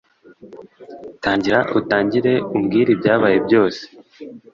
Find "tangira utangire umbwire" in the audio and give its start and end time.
1.23-2.89